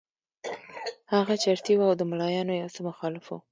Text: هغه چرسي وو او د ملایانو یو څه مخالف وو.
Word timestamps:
هغه 1.13 1.33
چرسي 1.43 1.73
وو 1.75 1.87
او 1.89 1.95
د 1.99 2.01
ملایانو 2.11 2.59
یو 2.61 2.69
څه 2.75 2.79
مخالف 2.89 3.25
وو. 3.27 3.37